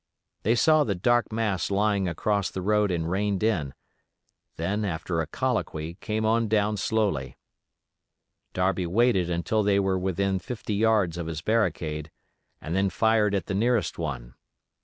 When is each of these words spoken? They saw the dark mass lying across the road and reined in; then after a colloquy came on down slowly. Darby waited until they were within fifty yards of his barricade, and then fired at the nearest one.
They 0.41 0.55
saw 0.55 0.83
the 0.83 0.95
dark 0.95 1.31
mass 1.31 1.69
lying 1.69 2.07
across 2.07 2.49
the 2.49 2.63
road 2.63 2.89
and 2.89 3.07
reined 3.07 3.43
in; 3.43 3.75
then 4.55 4.83
after 4.83 5.21
a 5.21 5.27
colloquy 5.27 5.99
came 6.01 6.25
on 6.25 6.47
down 6.47 6.77
slowly. 6.77 7.37
Darby 8.53 8.87
waited 8.87 9.29
until 9.29 9.61
they 9.61 9.79
were 9.79 9.99
within 9.99 10.39
fifty 10.39 10.73
yards 10.73 11.19
of 11.19 11.27
his 11.27 11.41
barricade, 11.43 12.09
and 12.59 12.75
then 12.75 12.89
fired 12.89 13.35
at 13.35 13.45
the 13.45 13.53
nearest 13.53 13.99
one. 13.99 14.33